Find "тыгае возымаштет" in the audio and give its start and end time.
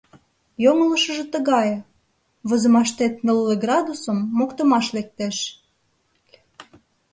1.33-3.13